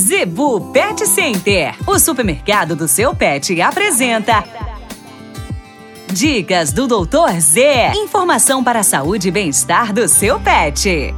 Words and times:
Zebu 0.00 0.72
Pet 0.72 1.06
Center, 1.06 1.74
o 1.86 1.98
supermercado 1.98 2.74
do 2.74 2.88
seu 2.88 3.14
pet, 3.14 3.60
apresenta. 3.60 4.42
Dicas 6.10 6.72
do 6.72 6.86
Doutor 6.86 7.38
Z. 7.38 7.92
Informação 7.94 8.64
para 8.64 8.80
a 8.80 8.82
saúde 8.82 9.28
e 9.28 9.30
bem-estar 9.30 9.92
do 9.92 10.08
seu 10.08 10.40
pet. 10.40 11.14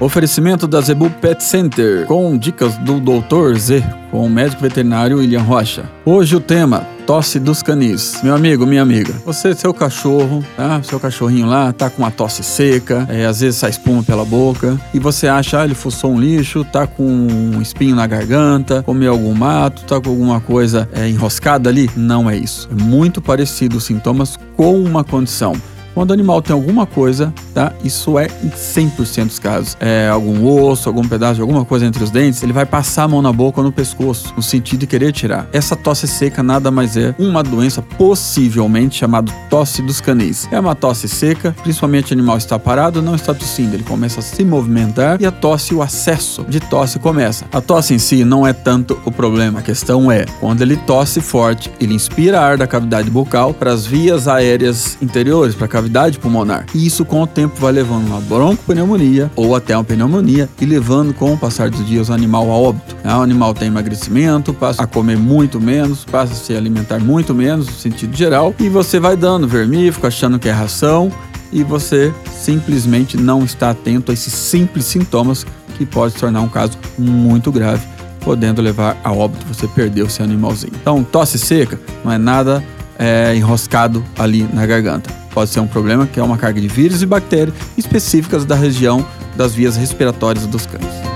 Oferecimento 0.00 0.66
da 0.66 0.80
Zebu 0.80 1.08
Pet 1.08 1.42
Center, 1.44 2.06
com 2.06 2.36
dicas 2.36 2.76
do 2.78 2.98
Dr. 2.98 3.56
Z, 3.56 3.84
com 4.10 4.26
o 4.26 4.28
médico 4.28 4.62
veterinário 4.62 5.18
William 5.18 5.42
Rocha. 5.42 5.88
Hoje 6.04 6.34
o 6.34 6.40
tema, 6.40 6.88
tosse 7.06 7.38
dos 7.38 7.62
canis. 7.62 8.20
Meu 8.22 8.34
amigo, 8.34 8.66
minha 8.66 8.82
amiga, 8.82 9.14
você, 9.24 9.54
seu 9.54 9.72
cachorro, 9.72 10.44
tá? 10.56 10.82
Seu 10.82 10.98
cachorrinho 10.98 11.46
lá 11.46 11.72
tá 11.72 11.88
com 11.88 12.02
uma 12.02 12.10
tosse 12.10 12.42
seca, 12.42 13.06
é, 13.08 13.24
às 13.24 13.40
vezes 13.40 13.60
sai 13.60 13.70
espuma 13.70 14.02
pela 14.02 14.24
boca, 14.24 14.78
e 14.92 14.98
você 14.98 15.28
acha, 15.28 15.60
ah, 15.60 15.64
ele 15.64 15.74
fuçou 15.74 16.12
um 16.12 16.20
lixo, 16.20 16.64
tá 16.64 16.86
com 16.86 17.04
um 17.04 17.62
espinho 17.62 17.94
na 17.94 18.06
garganta, 18.06 18.82
comeu 18.82 19.12
algum 19.12 19.32
mato, 19.32 19.82
tá 19.84 20.00
com 20.00 20.10
alguma 20.10 20.40
coisa 20.40 20.88
é, 20.92 21.08
enroscada 21.08 21.70
ali. 21.70 21.88
Não 21.96 22.28
é 22.28 22.36
isso. 22.36 22.68
É 22.72 22.82
muito 22.82 23.22
parecido 23.22 23.76
os 23.76 23.84
sintomas 23.84 24.36
com 24.56 24.82
uma 24.82 25.04
condição. 25.04 25.54
Quando 25.96 26.10
o 26.10 26.12
animal 26.12 26.42
tem 26.42 26.52
alguma 26.52 26.84
coisa, 26.84 27.32
tá? 27.54 27.72
Isso 27.82 28.18
é 28.18 28.26
em 28.44 28.50
100% 28.50 29.28
dos 29.28 29.38
casos. 29.38 29.78
É 29.80 30.10
algum 30.10 30.46
osso, 30.46 30.90
algum 30.90 31.08
pedaço 31.08 31.36
de 31.36 31.40
alguma 31.40 31.64
coisa 31.64 31.86
entre 31.86 32.04
os 32.04 32.10
dentes, 32.10 32.42
ele 32.42 32.52
vai 32.52 32.66
passar 32.66 33.04
a 33.04 33.08
mão 33.08 33.22
na 33.22 33.32
boca 33.32 33.60
ou 33.60 33.64
no 33.64 33.72
pescoço, 33.72 34.34
no 34.36 34.42
sentido 34.42 34.80
de 34.80 34.86
querer 34.86 35.10
tirar. 35.10 35.48
Essa 35.54 35.74
tosse 35.74 36.06
seca 36.06 36.42
nada 36.42 36.70
mais 36.70 36.98
é 36.98 37.14
uma 37.18 37.42
doença 37.42 37.80
possivelmente 37.80 38.98
chamada 38.98 39.32
tosse 39.48 39.80
dos 39.80 39.98
canis. 39.98 40.46
É 40.52 40.60
uma 40.60 40.74
tosse 40.74 41.08
seca, 41.08 41.56
principalmente 41.62 42.12
o 42.12 42.14
animal 42.14 42.36
está 42.36 42.58
parado, 42.58 43.00
não 43.00 43.14
está 43.14 43.32
tossindo, 43.32 43.74
ele 43.74 43.82
começa 43.82 44.20
a 44.20 44.22
se 44.22 44.44
movimentar 44.44 45.16
e 45.18 45.24
a 45.24 45.30
tosse, 45.30 45.74
o 45.74 45.80
acesso 45.80 46.44
de 46.46 46.60
tosse 46.60 46.98
começa. 46.98 47.46
A 47.50 47.62
tosse 47.62 47.94
em 47.94 47.98
si 47.98 48.22
não 48.22 48.46
é 48.46 48.52
tanto 48.52 49.00
o 49.06 49.10
problema, 49.10 49.60
a 49.60 49.62
questão 49.62 50.12
é 50.12 50.26
quando 50.40 50.60
ele 50.60 50.76
tosse 50.76 51.22
forte, 51.22 51.72
ele 51.80 51.94
inspira 51.94 52.38
ar 52.38 52.58
da 52.58 52.66
cavidade 52.66 53.08
bucal 53.08 53.54
para 53.54 53.72
as 53.72 53.86
vias 53.86 54.28
aéreas 54.28 54.98
interiores, 55.00 55.54
para 55.54 55.64
a 55.64 55.68
cavidade 55.68 55.85
cavidade 55.86 56.18
pulmonar. 56.18 56.66
E 56.74 56.84
isso 56.84 57.04
com 57.04 57.22
o 57.22 57.26
tempo 57.26 57.54
vai 57.60 57.72
levando 57.72 58.06
uma 58.06 58.20
broncopneumonia 58.20 59.30
ou 59.36 59.54
até 59.54 59.76
uma 59.76 59.84
pneumonia 59.84 60.48
e 60.60 60.66
levando 60.66 61.14
com 61.14 61.32
o 61.32 61.38
passar 61.38 61.70
dos 61.70 61.86
dias 61.86 62.08
o 62.08 62.12
animal 62.12 62.50
a 62.50 62.54
óbito. 62.54 62.96
O 63.04 63.22
animal 63.22 63.54
tem 63.54 63.68
emagrecimento, 63.68 64.52
passa 64.52 64.82
a 64.82 64.86
comer 64.86 65.16
muito 65.16 65.60
menos, 65.60 66.04
passa 66.04 66.32
a 66.32 66.36
se 66.36 66.54
alimentar 66.56 66.98
muito 66.98 67.32
menos 67.34 67.66
no 67.66 67.72
sentido 67.72 68.16
geral 68.16 68.54
e 68.58 68.68
você 68.68 68.98
vai 68.98 69.16
dando 69.16 69.46
vermífugo, 69.46 70.06
achando 70.06 70.38
que 70.38 70.48
é 70.48 70.52
ração 70.52 71.12
e 71.52 71.62
você 71.62 72.12
simplesmente 72.32 73.16
não 73.16 73.44
está 73.44 73.70
atento 73.70 74.10
a 74.10 74.14
esses 74.14 74.32
simples 74.32 74.84
sintomas 74.84 75.46
que 75.78 75.86
pode 75.86 76.14
se 76.14 76.20
tornar 76.20 76.40
um 76.40 76.48
caso 76.48 76.76
muito 76.98 77.52
grave, 77.52 77.86
podendo 78.20 78.60
levar 78.60 78.96
a 79.04 79.12
óbito, 79.12 79.46
você 79.46 79.68
perdeu 79.68 80.08
seu 80.08 80.24
animalzinho. 80.24 80.72
Então, 80.80 81.04
tosse 81.04 81.38
seca 81.38 81.78
não 82.04 82.10
é 82.10 82.18
nada 82.18 82.64
é, 82.98 83.36
enroscado 83.36 84.02
ali 84.18 84.48
na 84.52 84.66
garganta 84.66 85.25
pode 85.36 85.50
ser 85.50 85.60
um 85.60 85.66
problema 85.66 86.06
que 86.06 86.18
é 86.18 86.22
uma 86.22 86.38
carga 86.38 86.58
de 86.58 86.66
vírus 86.66 87.02
e 87.02 87.06
bactérias 87.06 87.54
específicas 87.76 88.46
da 88.46 88.54
região 88.54 89.06
das 89.36 89.54
vias 89.54 89.76
respiratórias 89.76 90.46
dos 90.46 90.64
cães. 90.64 91.15